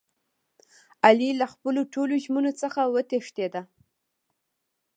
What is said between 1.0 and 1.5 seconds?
علي له